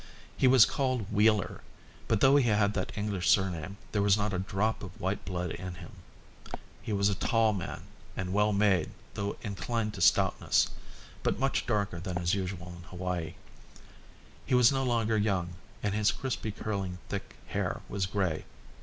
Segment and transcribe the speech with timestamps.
[0.35, 1.61] He was called Wheeler,
[2.07, 5.51] but though he had that English surname there was not a drop of white blood
[5.51, 5.91] in him.
[6.81, 7.83] He was a tall man,
[8.17, 10.71] and well made though inclined to stoutness,
[11.21, 13.35] but much darker than is usual in Hawaii.
[14.43, 15.53] He was no longer young,
[15.83, 18.45] and his crisply curling, thick hair was grey.